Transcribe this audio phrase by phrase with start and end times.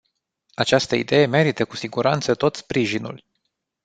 [0.53, 3.25] Această idee merită cu siguranță tot sprijinul.